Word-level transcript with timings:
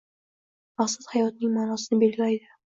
Maqsad 0.81 1.11
hayotning 1.13 1.55
ma'nosini 1.61 2.05
belgilaydi. 2.07 2.53